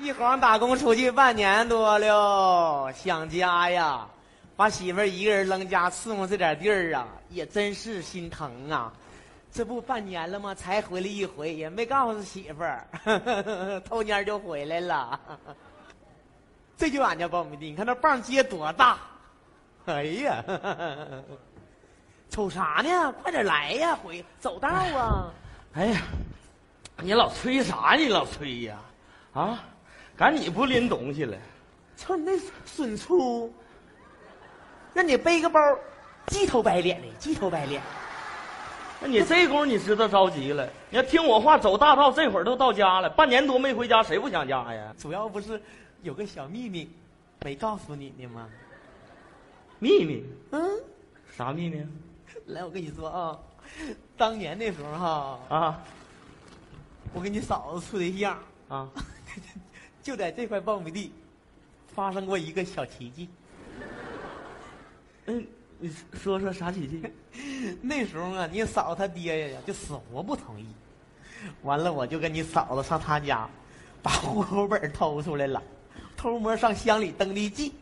[0.00, 4.06] 一晃打工出去半年多了，想家呀，
[4.56, 8.92] 把媳妇儿一个人扔家伺候这点地儿啊，也真是心疼啊。
[9.50, 10.54] 这不半年了吗？
[10.54, 12.86] 才回来一回，也没告诉媳妇儿，
[13.84, 15.18] 偷蔫就回来了。
[16.76, 18.98] 这就俺家苞米地，你看那棒结多大！
[19.86, 20.44] 哎呀，
[22.30, 23.12] 瞅啥呢？
[23.20, 25.32] 快点来呀，回走道啊！
[25.74, 26.02] 哎呀，
[26.98, 27.96] 你老催啥？
[27.98, 28.78] 你老催呀？
[29.32, 29.58] 啊，
[30.18, 31.38] 赶你不拎东西了？
[31.96, 32.32] 瞅你那
[32.66, 33.52] 损粗，
[34.92, 35.60] 那你背个包，
[36.26, 37.80] 鸡头白脸的，鸡头白脸。
[39.00, 40.68] 那你这功夫你知道着急了？
[40.90, 44.92] 你要听我话，走大道，这会儿都到家了，半年多没回家，谁不想家呀？
[44.98, 45.62] 主要不是
[46.02, 46.90] 有个小秘密
[47.44, 48.48] 没告诉你呢吗？
[49.78, 50.24] 秘密？
[50.50, 50.68] 嗯，
[51.36, 51.86] 啥秘密？
[52.46, 53.38] 来，我跟你说啊，
[54.16, 55.80] 当年那时候哈，啊
[57.14, 58.36] 我跟你嫂子处对象，
[58.68, 58.88] 啊！
[60.02, 61.12] 就在这块苞米地
[61.94, 63.28] 发生过一个小奇迹。
[65.26, 65.46] 嗯，
[65.78, 67.02] 你说说啥奇迹？
[67.82, 70.66] 那时候啊，你嫂子她爹呀就死活不同意，
[71.62, 73.48] 完了我就跟你嫂子上他家，
[74.02, 75.62] 把户口本偷出来了，
[76.16, 77.72] 偷摸上乡里登的记，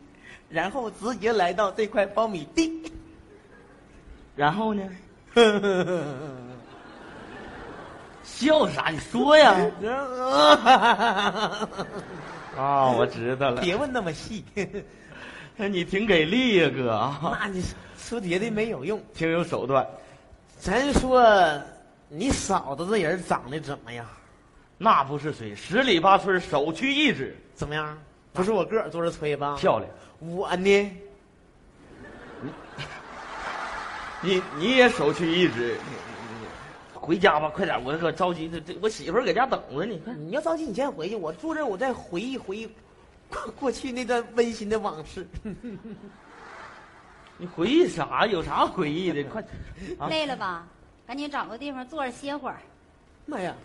[0.49, 2.91] 然后直接来到这块苞米地。
[4.35, 4.89] 然后呢？
[8.27, 8.89] 笑啥？
[8.89, 9.55] 你说呀！
[12.57, 13.61] 啊，我知道了。
[13.61, 14.43] 别问那么细，
[15.55, 17.63] 那 你挺给力呀，哥啊，那你
[17.97, 19.01] 说别的没有用。
[19.13, 19.87] 挺有手段。
[20.59, 21.23] 咱说
[22.09, 24.05] 你嫂子这人长得怎么样？
[24.77, 27.97] 那不是谁，十里八村首屈一指，怎么样？
[28.33, 29.55] 不是我个儿坐着吹吧？
[29.57, 29.89] 漂亮。
[30.19, 30.91] 我呢？
[34.21, 35.77] 你 你也首屈一指。
[37.07, 37.81] 回家吧，快点！
[37.85, 39.97] 我可着急，这这我媳妇儿搁家等着呢。
[40.03, 41.15] 快，你要着急，你先回去。
[41.15, 42.69] 我坐这儿，我再回忆回忆
[43.29, 45.25] 过过去那段温馨的往事。
[47.37, 48.25] 你回忆啥？
[48.25, 49.23] 有啥回忆的？
[49.29, 49.41] 快，
[49.97, 50.67] 啊，累了吧？
[51.07, 52.57] 赶紧找个地方坐着歇会儿。
[53.25, 53.55] 妈呀！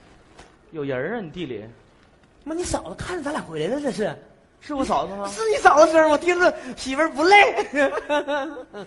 [0.70, 1.20] 有人啊！
[1.20, 1.64] 你地里
[2.44, 4.16] 妈，你嫂子看着咱俩回来了，这是？
[4.60, 5.26] 是我嫂子吗？
[5.26, 7.66] 是你嫂子声儿，我听着媳妇儿不累。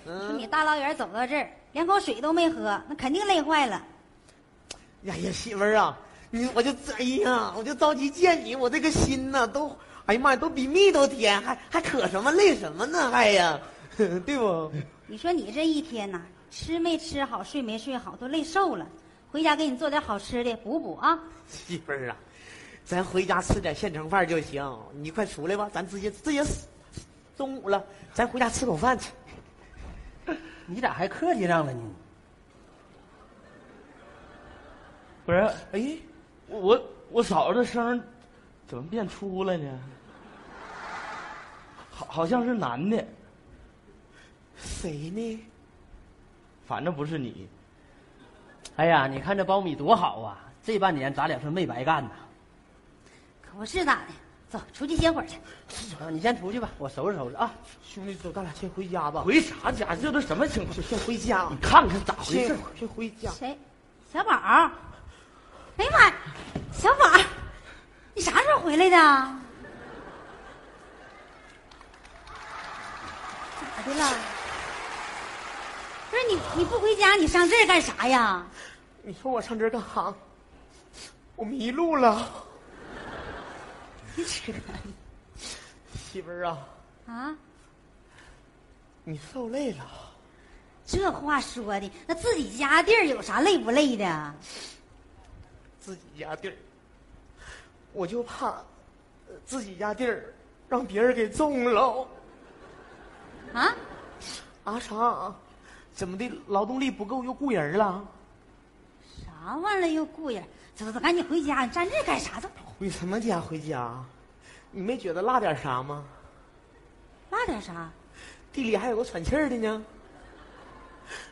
[0.06, 3.84] 说你大老远走到这儿，连口水都没喝，那肯定累坏了。
[5.08, 5.98] 哎呀，媳妇儿啊，
[6.32, 9.76] 你我就哎呀，我就着急见你，我这个心呐、都，
[10.08, 13.12] 哎呀妈呀，都比蜜都甜，还还渴什么累什么呢？
[13.14, 13.60] 哎呀，
[13.98, 14.72] 对不？
[15.08, 18.88] 你说你这一天呐，吃没吃好，睡没睡好，都累瘦了。
[19.32, 21.20] 回家给你做点好吃的补补啊！
[21.48, 22.18] 媳妇儿啊，
[22.86, 24.66] 咱回家吃点现成饭就行。
[24.94, 26.44] 你快出来吧，咱直接直接
[27.38, 27.84] 中午了，
[28.14, 29.12] 咱回家吃口饭去。
[30.66, 31.82] 你咋还客气上了呢？
[35.26, 35.40] 不是，
[35.72, 35.98] 哎，
[36.48, 38.00] 我我我嫂子的声儿
[38.68, 39.80] 怎么变粗了呢？
[41.90, 43.04] 好，好像是男的，
[44.56, 45.46] 谁呢？
[46.68, 47.48] 反正不是你。
[48.76, 50.38] 哎呀，你看这苞米多好啊！
[50.64, 52.12] 这半年咱俩是没白干呐。
[53.42, 54.14] 可不是咋的？
[54.48, 55.38] 走，出去歇会儿去。
[56.04, 57.52] 啊，你先出去吧，我收拾收拾啊。
[57.84, 59.22] 兄弟，走，咱俩先回家吧。
[59.22, 59.96] 回啥家？
[59.96, 60.74] 这都什么情况？
[60.76, 62.56] 先先回家你，看看咋回事？
[62.78, 63.32] 先回家。
[63.32, 63.58] 谁？
[64.12, 64.72] 小宝儿？
[65.78, 66.14] 哎呀妈呀，
[66.72, 67.06] 小宝，
[68.14, 68.98] 你啥时候回来的？
[73.62, 74.14] 咋的了？
[76.10, 78.46] 不是你，你不回家，你上这儿干啥呀？
[79.04, 80.16] 你说我上这儿干哈？
[81.36, 82.28] 我迷路了。
[84.16, 84.54] 你扯
[85.94, 86.58] 媳妇儿啊，
[87.08, 87.36] 啊！
[89.04, 89.86] 你受累了。
[90.86, 94.34] 这话说的，那自己家地儿有啥累不累的？
[95.86, 96.56] 自己家地儿，
[97.94, 98.48] 我就怕
[99.28, 100.34] 呃自己家地儿
[100.68, 102.08] 让别人给种了。
[103.54, 103.76] 啊？
[104.64, 105.32] 啊啥？
[105.94, 106.32] 怎么的？
[106.48, 108.04] 劳动力不够又雇人了？
[109.24, 110.44] 啥玩意儿又雇人？
[110.76, 111.64] 走走走，赶紧回家！
[111.66, 112.40] 你站这儿干啥？
[112.40, 113.40] 走，回什么家？
[113.40, 114.04] 回家？
[114.72, 116.04] 你没觉得落点啥吗？
[117.30, 117.92] 落点啥？
[118.52, 119.86] 地里还有个喘气儿的呢。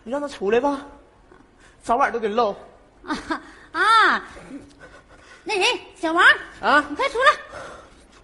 [0.04, 0.86] 你让他出来吧，
[1.82, 2.52] 早晚都得漏。
[3.04, 3.42] 啊
[3.74, 4.24] 啊！
[5.44, 6.24] 那谁，小王，
[6.62, 6.86] 啊！
[6.90, 7.32] 你快出来！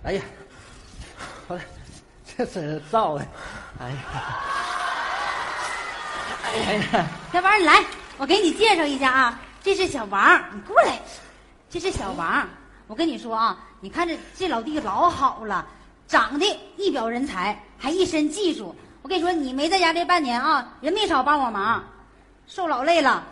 [0.03, 0.21] 哎呀，
[1.47, 1.59] 我
[2.37, 3.27] 这是造的。
[3.79, 3.97] 哎呀，
[6.43, 7.83] 哎呀，小王，你来，
[8.17, 10.99] 我给你介绍一下啊，这是小王，你过来。
[11.69, 12.47] 这是小王，
[12.87, 15.67] 我跟你说啊，你看这这老弟老好了，
[16.07, 18.75] 长得一表人才，还一身技术。
[19.01, 21.83] 我跟你说，你没在家这半年啊，人没少帮我忙，
[22.47, 23.23] 受老累了。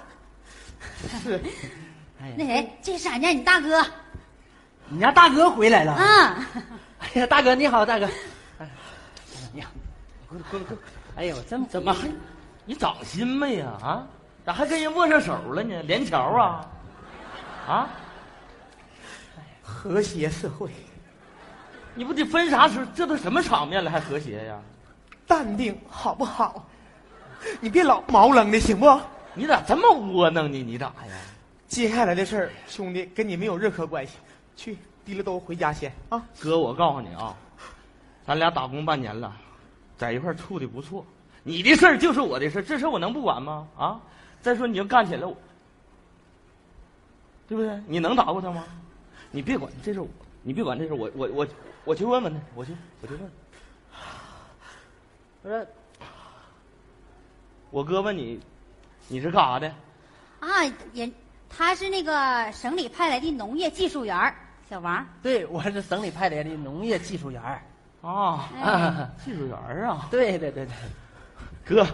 [1.24, 1.42] 是，
[2.20, 3.86] 那谁，这是俺家你大哥，
[4.90, 5.94] 你家大哥回来了。
[5.94, 6.46] 啊，
[7.00, 8.06] 哎呀，大哥你好，大哥。
[8.60, 8.68] 哎，
[9.54, 9.70] 你好。
[10.30, 10.78] 滚滚滚！
[11.16, 12.08] 哎呦，真怎么还？
[12.66, 13.68] 你长心没呀？
[13.82, 14.08] 啊？
[14.46, 15.82] 咋还跟人握上手了呢？
[15.84, 16.66] 连桥啊？
[17.68, 17.90] 啊？
[19.62, 20.70] 和谐社会，
[21.94, 22.86] 你不得分啥时候？
[22.96, 24.60] 这都什么场面了，还和谐呀？
[25.26, 26.66] 淡定好不好？
[27.60, 29.00] 你别老毛愣的行不？
[29.34, 30.58] 你咋这么窝囊呢？
[30.64, 31.14] 你咋呀？
[31.68, 34.14] 接下来的事儿，兄弟跟你没有任何关系。
[34.56, 36.26] 去，提了兜回家先啊。
[36.40, 37.36] 哥，我告诉你啊，
[38.26, 39.36] 咱俩打工半年了，
[39.98, 41.06] 在一块处的不错。
[41.44, 43.68] 你的事儿就是我的事儿，这事儿我能不管吗？
[43.78, 44.00] 啊！
[44.42, 45.36] 再说你要干起来，我
[47.48, 47.82] 对不对？
[47.88, 48.64] 你能打过他吗？
[49.32, 50.10] 你别管这事儿，我
[50.44, 51.48] 你别管这事儿，我我我
[51.86, 53.32] 我去问问他，我去我去问。
[55.44, 55.68] 我说
[57.70, 58.40] 我哥问你，
[59.08, 59.68] 你是干啥的？
[60.40, 61.10] 啊，也
[61.50, 64.36] 他是那个省里派来的农业技术员儿
[64.70, 65.08] 小王。
[65.24, 67.62] 对，我是省里派来的农业技术员儿。
[68.02, 70.76] 啊，哎技术员儿啊，对对对对，
[71.66, 71.88] 哥，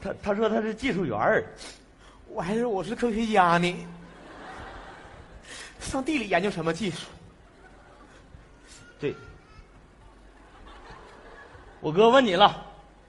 [0.00, 1.44] 他他说他是技术员儿，
[2.28, 3.86] 我还是我是科学家呢。
[5.80, 7.06] 上地里研究什么技术？
[8.98, 9.14] 对。
[11.80, 12.64] 我哥问你了，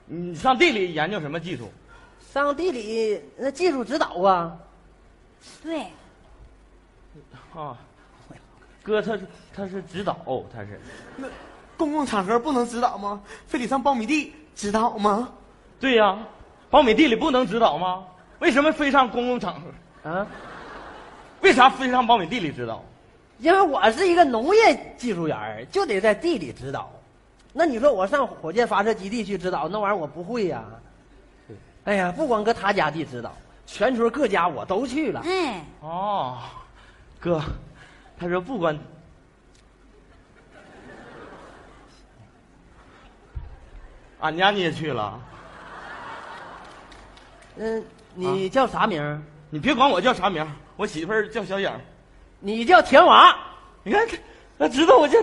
[0.06, 1.70] 你上地里研究什么技术？
[2.32, 4.56] 上地里那技术指导啊。
[5.62, 5.80] 对，
[7.54, 7.76] 啊，
[8.82, 10.16] 哥他是他是指导，
[10.52, 10.80] 他是
[11.16, 11.28] 那
[11.76, 13.20] 公共场合不能指导吗？
[13.46, 15.30] 非得上苞米地指导吗？
[15.80, 16.18] 对呀、
[16.70, 18.04] 苞米地里不能指导吗？
[18.38, 20.10] 为什么非上公共场合？
[20.10, 20.26] 啊，
[21.40, 22.82] 为啥非上苞米地里指导？
[23.38, 26.90] 因为我是一个农业技术员，就得在地里指导。
[27.52, 30.64] 那你说我上火箭发射基地去指导，那玩意儿我不会呀、
[31.84, 33.32] 哎呀，不光搁他家地指导，
[33.70, 35.20] 全村各家我都去了。
[35.26, 36.38] 哎，哦，
[37.20, 37.38] 哥，
[38.18, 38.76] 他说不管，
[44.20, 45.20] 俺家你也去了，
[47.58, 47.84] 嗯，
[48.14, 49.20] 你叫啥名儿？
[49.50, 51.78] 你别管我叫啥名儿，我媳妇儿叫小影儿。
[52.40, 53.36] 你叫田娃。
[53.82, 54.08] 你看，
[54.58, 55.18] 他知道我叫。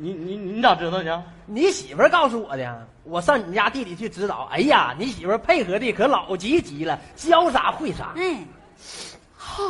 [0.00, 1.22] 你你你咋知道的？
[1.46, 4.48] 你媳妇儿告诉我的，我上你家地里去指导。
[4.52, 8.12] 哎呀，你媳妇儿配合的可老积极了，教啥会啥。
[8.16, 8.44] 嗯，
[9.34, 9.62] 好，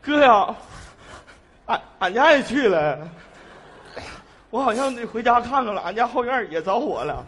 [0.00, 0.54] 哥呀，
[1.66, 3.08] 俺俺家也去了，
[4.50, 5.80] 我好像得回家看看了。
[5.82, 7.24] 俺家后院也着火了，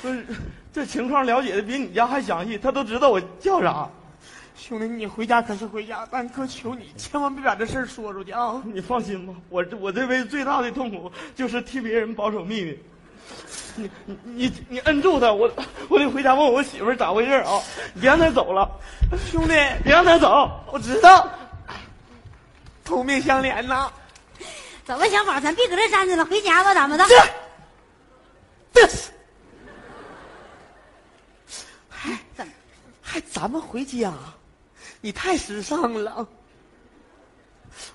[0.00, 0.24] 不是
[0.72, 3.88] 这情况了解的比你家还详细，他都知道我叫啥。
[4.60, 8.62] 兄弟，你回家可是回家，但哥求你千万别把这事儿说出去啊！
[8.66, 12.78] 你放心吧，我这我这辈子最大的痛苦就是替别人保守秘密。
[13.76, 15.50] 你你你你摁住他，我
[15.88, 17.58] 我得回家问我媳妇咋回事啊！
[17.94, 18.70] 你别让他走了，
[19.30, 20.50] 兄弟，别让他走。
[20.70, 21.26] 我知道，
[22.84, 23.90] 同命相连呐。
[24.84, 27.04] 走吧，小宝，咱别搁这站着了，回家吧，咱们的。
[28.72, 29.10] 这是
[32.36, 32.52] 怎么？
[33.02, 34.12] 还咱们回家，
[35.00, 36.26] 你太时尚了，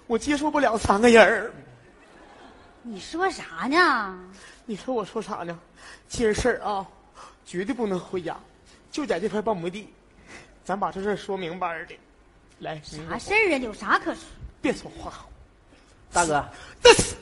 [0.07, 1.51] 我接受不了三个人儿。
[2.81, 4.17] 你说啥呢？
[4.65, 5.57] 你说我说啥呢？
[6.07, 6.85] 今儿事儿啊，
[7.45, 8.37] 绝对不能回家，
[8.91, 9.89] 就在这块半亩地，
[10.63, 11.95] 咱把这事儿说明白儿的。
[12.59, 13.57] 来，啥事儿啊？
[13.57, 14.21] 有啥可说？
[14.61, 15.13] 别说话，
[16.11, 16.43] 大哥，
[16.81, 17.15] 这是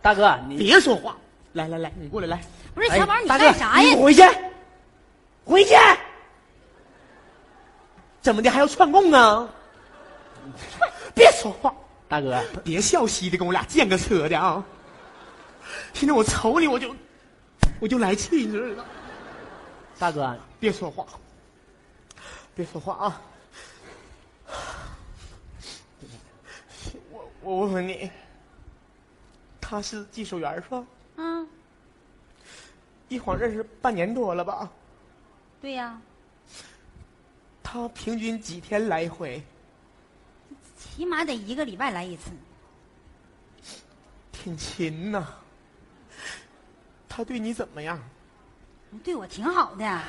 [0.00, 1.16] 大哥，你别说话。
[1.52, 2.40] 来来来，你过来来，
[2.74, 4.02] 不是哎小宝，你干啥呀你？
[4.02, 4.22] 回去，
[5.44, 5.74] 回去。
[8.22, 9.48] 怎么的还要串供啊？
[11.14, 11.74] 别说话，
[12.08, 14.64] 大哥，别笑嘻的跟我俩见个车的啊！
[15.92, 16.94] 现在我瞅你我就
[17.80, 18.84] 我就来气，你知道？
[19.98, 21.06] 大哥，别说话，
[22.54, 23.20] 别说话啊！
[27.10, 28.10] 我我问问你，
[29.60, 30.84] 他是技术员是吧？
[31.16, 31.48] 嗯，
[33.08, 34.70] 一晃认识半年多了吧？
[35.60, 36.00] 对呀，
[37.72, 39.42] 他平均几天来一回？
[40.76, 42.30] 起码得一个礼拜来一次。
[44.30, 45.26] 挺勤呐。
[47.08, 47.98] 他对你怎么样？
[49.02, 50.02] 对我挺好的。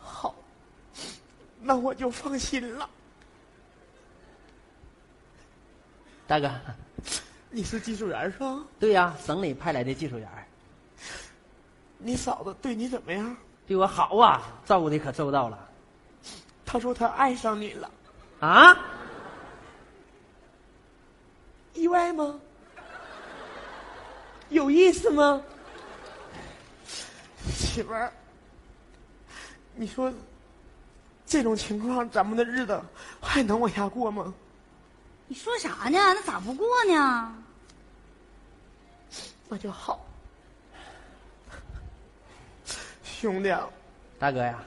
[0.00, 0.34] 好，
[1.60, 2.90] 那我就放心了。
[6.26, 6.50] 大哥，
[7.50, 8.64] 你是技术员是吧？
[8.80, 10.28] 对呀、省里派来的技术员，
[11.98, 13.36] 你嫂子对你怎么样？
[13.64, 15.68] 对我好啊，照顾的可周到了
[16.76, 17.90] 他说他爱上你了，
[18.40, 18.76] 啊！
[21.72, 22.38] 意外吗？
[24.50, 25.40] 有意思吗？
[27.48, 28.12] 媳妇儿，
[29.74, 30.12] 你说
[31.24, 32.78] 这种情况，咱们的日子
[33.22, 34.34] 还能往下过吗？
[35.28, 35.98] 你说啥呢？
[35.98, 37.34] 那咋不过呢？
[39.48, 40.04] 那就好。
[43.02, 43.66] 兄弟，啊，
[44.18, 44.62] 大哥呀，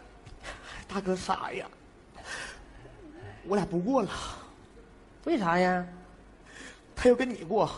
[0.87, 1.67] 大哥傻呀，
[3.47, 4.09] 我俩不过了，
[5.25, 5.85] 为啥呀？
[6.95, 7.69] 他要跟你过，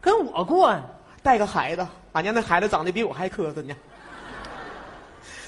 [0.00, 0.74] 跟我过，
[1.22, 3.74] 带个孩子，俺家那孩子长得比我还磕碜呢。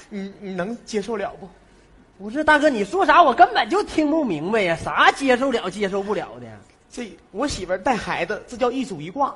[0.09, 1.49] 你你能接受了不？
[2.17, 6.47] 不是大哥，你说啥我根本就听不明白呀，啥接受了接受不了的，
[6.91, 9.33] 这我媳妇儿带孩子，这叫一主一挂，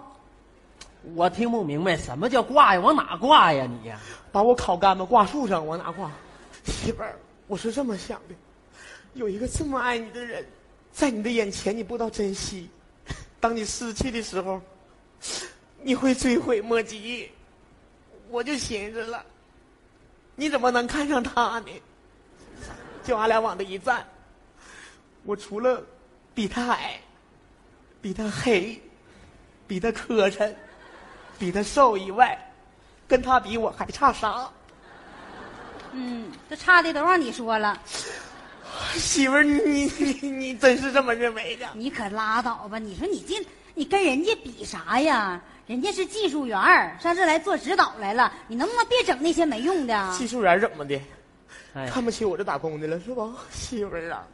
[1.15, 2.81] 我听不明白什么叫挂呀？
[2.81, 3.99] 往哪挂呀你呀？
[4.31, 6.11] 把我烤干巴挂树上，往哪挂？
[6.65, 7.15] 媳妇儿，
[7.47, 8.35] 我是这么想的，
[9.13, 10.45] 有一个这么爱你的人，
[10.91, 12.69] 在你的眼前，你不知道珍惜，
[13.39, 14.61] 当你失去的时候，
[15.81, 17.29] 你会追悔莫及。
[18.29, 19.23] 我就寻思了，
[20.35, 21.67] 你怎么能看上他呢？
[23.03, 24.03] 就俺俩往这一站，
[25.23, 25.83] 我除了
[26.33, 26.99] 比他矮、
[28.01, 28.81] 比他黑、
[29.67, 30.51] 比他磕碜、
[31.37, 32.51] 比他瘦以外，
[33.07, 34.49] 跟他比我还差啥？
[35.91, 37.79] 嗯，这差的都让你说了，
[38.97, 41.67] 媳妇儿，你你你真是这么认为的？
[41.73, 42.77] 你可拉倒吧！
[42.77, 45.41] 你说你这你跟人家比啥呀？
[45.65, 50.13] 人家是技术员儿，上这来做指导来了，你能不能别整那些没用的？
[50.17, 50.99] 技术员怎么的？
[51.73, 53.33] 哎，看不起我这打工的了是吧？
[53.51, 54.27] 媳妇儿啊，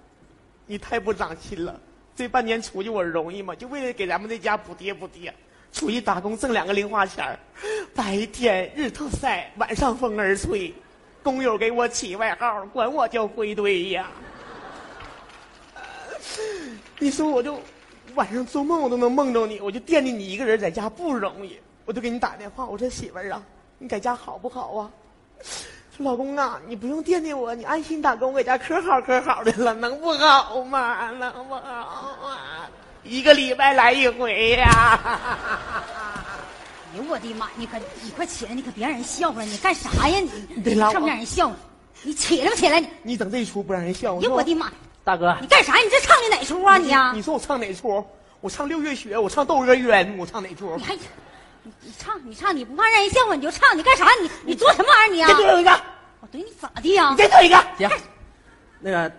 [0.66, 1.80] 你太不长心了！
[2.16, 3.54] 这半年出去我容易吗？
[3.56, 5.34] 就为了给咱们这家补贴补贴，
[5.72, 7.40] 出去打工挣两个零花钱儿
[7.94, 10.74] 白天日头晒，晚上风儿吹，
[11.22, 14.10] 工友给我起外号，管我叫灰堆呀。
[17.00, 17.60] 你说我就
[18.16, 23.42] 晚上做梦我都能梦着你，我就惦记你一个人在家不容易，我就给你打电话，我说媳妇儿啊，
[23.78, 24.92] 你在家好不好啊？
[25.96, 31.12] 说老公啊，你不用惦记我，你安心打工，搁家可好可好的了，能不好吗？
[31.12, 32.70] 能不好啊？
[33.04, 35.00] 一个礼拜来一回呀、
[36.92, 37.48] 哎呦我的妈！
[37.56, 39.46] 你可你快起来，你可别让人笑话了！
[39.46, 40.30] 你干啥呀你？
[40.56, 41.56] 你别拉我上不让人笑话？
[42.04, 42.80] 你起来不起来！
[42.80, 44.20] 你你整这一出不让人笑话？
[44.20, 44.72] 哎呦我的妈！
[45.10, 45.76] 大哥你，干啥？
[45.78, 48.06] 你这唱的哪出啊你呀、你说我唱哪出？
[48.42, 50.84] 我唱六月雪，我唱窦娥冤，我唱哪出你？
[50.84, 51.02] 还你
[51.82, 54.06] 你唱你唱，你不怕让人笑话你就唱，你干啥？
[54.22, 55.34] 你你做什么玩意儿你啊再？
[55.34, 55.72] 怼我一个，
[56.20, 57.18] 我怼你咋的呀你？
[57.18, 57.90] 再怼一个，行，
[58.82, 59.10] 那个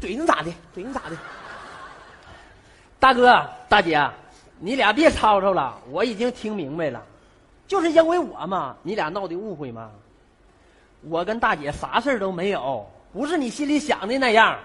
[0.00, 0.50] 怼你咋的？
[0.74, 1.16] 怼你咋的？
[2.98, 4.02] 大哥大姐，
[4.58, 7.04] 你俩别吵吵了，我已经听明白了，
[7.68, 9.90] 就是因为我嘛，你俩闹的误会嘛。
[11.02, 14.58] 我跟大姐啥事儿都没有，不是你心里想的那样。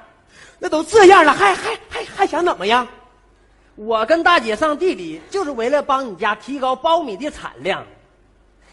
[0.60, 2.88] 那都这样了，还还还还想怎么样？
[3.76, 7.86] 我跟大姐上地里就是为了帮你家提高苞米的产量。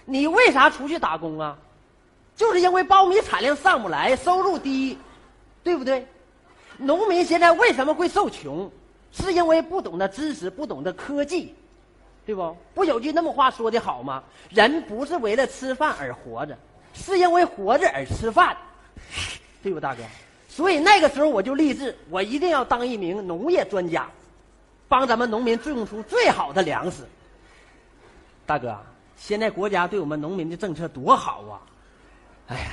[0.04, 1.56] 你为啥出去打工啊？
[2.36, 4.98] 就是因为苞米产量上不来，收入低，
[5.62, 6.06] 对不对？
[6.78, 8.70] 农民现在为什么会受穷？
[9.12, 11.54] 是因为不懂得知识，不懂得科技，
[12.24, 12.56] 对不？
[12.74, 14.22] 不有句那么话说的好吗？
[14.48, 16.56] 人不是为了吃饭而活着，
[16.94, 18.56] 是因为活着而吃饭，
[19.62, 20.02] 对不，大哥？
[20.54, 24.06] 所以那个时候我就立志，我一定要当一名农业专家，
[24.86, 27.04] 帮咱们农民种出最好的粮食。
[28.44, 28.78] 大哥，
[29.16, 31.56] 现在国家对我们农民的政策多好啊！
[32.48, 32.66] 哎呀，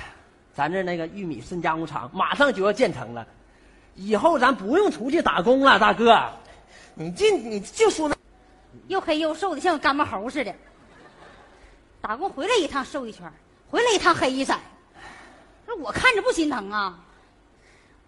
[0.53, 3.25] 咱这那个玉米深加工厂马上就要建成了，
[3.95, 6.21] 以后咱不用出去打工了，大哥。
[6.95, 8.15] 你这你就说那
[8.89, 10.53] 又黑又瘦的，像个干巴猴似的。
[12.01, 13.31] 打工回来一趟瘦一圈，
[13.69, 14.53] 回来一趟黑一色。
[15.65, 16.99] 那我看着不心疼啊！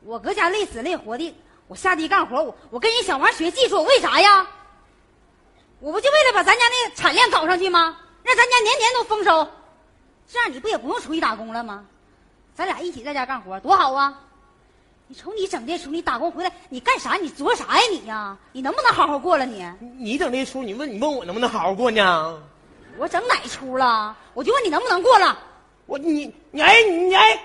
[0.04, 1.36] 我搁家累死累活的，
[1.68, 4.48] 我下地干活，我我跟人小王学技术，我为啥呀？
[5.80, 7.98] 我不就为了把咱家那产量搞上去吗？
[8.24, 9.48] 让咱家年年都丰收，
[10.28, 11.86] 这样你不也不用出去打工了吗？
[12.54, 14.20] 咱俩一起在家干活，多好啊！
[15.08, 17.16] 你瞅你整这出，你打工回来，你干啥？
[17.16, 18.38] 你做啥呀你呀？
[18.52, 19.66] 你能不能好好过了你？
[19.98, 22.42] 你整这出，你问你问我能不能好好过呢？
[22.98, 24.16] 我整哪出了？
[24.34, 25.38] 我就问你能不能过了？
[25.86, 27.42] 我你你哎你哎，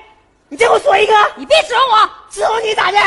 [0.49, 2.99] 你再给我说一个，你别指望我，指望你咋的？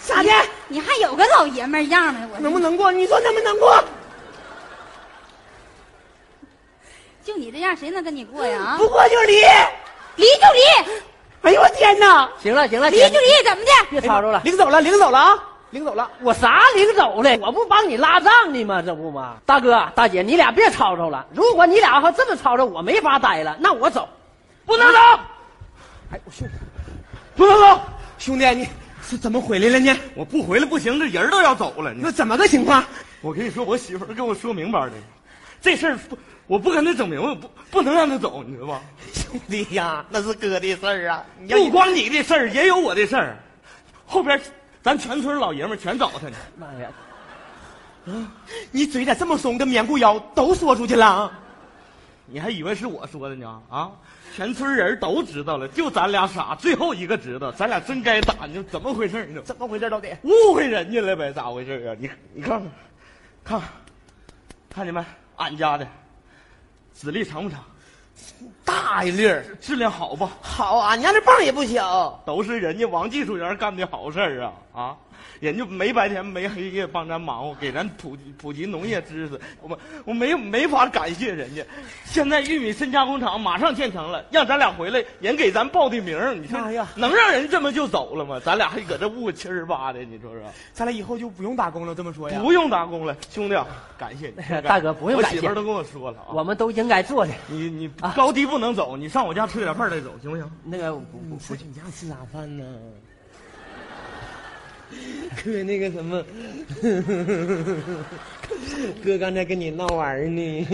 [0.00, 0.30] 咋的？
[0.66, 2.28] 你还有个老爷们儿样呢？
[2.34, 2.90] 我能不能过？
[2.90, 3.82] 你说能不能过？
[7.24, 8.58] 就你这样，谁能跟你过呀？
[8.58, 9.42] 啊，不过就离。
[10.16, 10.60] 离就离，
[11.42, 12.28] 哎呦我天哪！
[12.42, 13.70] 行了行了，离就离，怎么的？
[13.90, 14.40] 别吵吵了。
[14.44, 15.44] 领走了，领走了啊！
[15.70, 16.10] 领走了。
[16.20, 17.38] 我啥领走了？
[17.40, 18.82] 我不帮你拉账呢吗？
[18.84, 19.36] 这不吗？
[19.46, 21.24] 大哥大姐，你俩别吵吵了。
[21.32, 23.56] 如果你俩要这么吵吵，我没法待了。
[23.60, 24.08] 那我走，
[24.64, 24.98] 不能走！
[26.10, 26.54] 哎，我兄弟，
[27.34, 27.80] 不能走！
[28.18, 28.68] 兄弟，你
[29.02, 29.96] 是怎么回来了呢？
[30.14, 31.92] 我不回来不行，这人都要走了。
[31.92, 32.84] 你那怎么个情况？
[33.20, 34.92] 我跟你说，我媳妇儿跟我说明白的，
[35.60, 38.80] 这事儿不，我不跟他整明白，不不能让他走，你知道吧？
[39.12, 41.24] 兄弟呀，那是哥的事儿啊！
[41.38, 43.38] 你不光你的事儿，也有我的事儿。
[44.06, 44.40] 后边
[44.82, 46.36] 咱全村老爷们全找他呢。
[46.56, 46.88] 妈呀！
[48.70, 51.32] 你嘴咋这么松，跟棉裤腰都说出去了。
[52.32, 53.62] 你还以为是我说的呢？
[53.68, 53.92] 啊，
[54.34, 59.42] 全村人都知道了，就咱俩傻，最后一个知道，咱俩真该打，你说怎么回事呢？
[59.42, 60.08] 怎么回事到底？
[60.22, 61.30] 误会人家了呗？
[61.32, 61.94] 咋回事啊？
[61.98, 62.62] 你你看
[63.44, 63.68] 看，看，
[64.70, 65.04] 看见没？
[65.36, 65.86] 俺家的
[66.92, 67.62] 籽粒长不长？
[68.82, 70.28] 大一粒儿，质量好不？
[70.40, 70.96] 好啊！
[70.96, 72.20] 你家这棒也不小。
[72.26, 74.96] 都是人家王技术员干的好事儿啊啊！
[75.38, 81.62] 人家没白天没黑夜帮咱忙活，给咱普及普及农业知识，我们我没没法感谢人家。
[82.04, 88.40] 现在玉米深加工厂马上建成了，让咱俩回来，人给咱报的名儿你说哎呀能让人这么就走了吗？
[88.44, 90.42] 咱俩还搁这误七儿八的，你说说？
[90.72, 92.40] 咱俩以后就不用打工了，这么说呀？
[92.40, 93.66] 不用打工了，兄弟啊，
[93.98, 97.32] 感谢你，大哥不用我感谢我媳妇儿都跟我说了啊，我们都应该做的。
[97.48, 100.50] 你你啊高低不能走，你上我家吃点饭再走，行不行？
[100.64, 102.64] 那个我不不去你家吃啥饭呢？
[105.42, 106.22] 哥，那个什么，
[109.02, 110.68] 哥刚才跟你闹玩儿呢。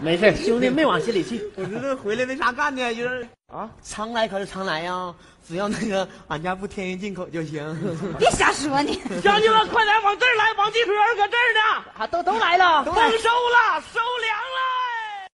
[0.00, 1.42] 没事，兄弟没往心里去。
[1.56, 5.14] 我这是回来没啥干的，就是啊，常来可是常来呀，
[5.48, 7.64] 只要那个俺家不天然进口就行。
[8.20, 9.00] 别瞎说你。
[9.22, 11.60] 乡亲们，快点往这儿来，王技术员搁这儿呢，
[11.96, 14.36] 啊，都都来了，丰收了，收粮